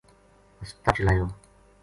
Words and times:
ہسپتال 0.61 0.93
چلایو 0.97 1.25